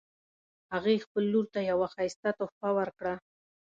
هغې 0.73 1.03
خپل 1.05 1.23
لور 1.33 1.45
ته 1.53 1.59
یوه 1.71 1.87
ښایسته 1.93 2.29
تحفه 2.39 2.69
ورکړه 2.77 3.13